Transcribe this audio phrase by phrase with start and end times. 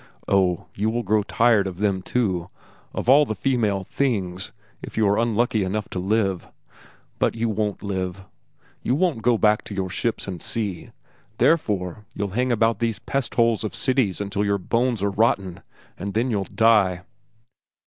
[0.27, 2.49] Oh, you will grow tired of them, too,
[2.91, 6.47] of all the female things, if you are unlucky enough to live.
[7.19, 8.25] But you won't live.
[8.81, 10.89] You won't go back to your ships and sea;
[11.37, 15.61] therefore, you'll hang around these pest holes of cities until your bones are rotten,
[15.99, 17.03] and then you'll die."